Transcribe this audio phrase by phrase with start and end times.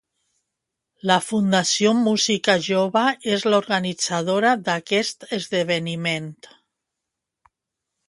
[1.11, 3.05] La Fundació Música Jove
[3.37, 6.37] és l'organitzadora d'aquest esdeveniment.